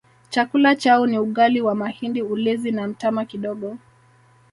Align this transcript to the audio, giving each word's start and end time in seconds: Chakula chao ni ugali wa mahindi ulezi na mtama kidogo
Chakula 0.29 0.75
chao 0.75 1.07
ni 1.07 1.19
ugali 1.19 1.61
wa 1.61 1.75
mahindi 1.75 2.21
ulezi 2.21 2.71
na 2.71 2.87
mtama 2.87 3.25
kidogo 3.25 3.77